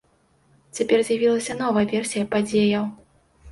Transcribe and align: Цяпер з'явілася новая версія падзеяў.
Цяпер 0.77 1.03
з'явілася 1.09 1.59
новая 1.61 1.85
версія 1.93 2.25
падзеяў. 2.35 2.85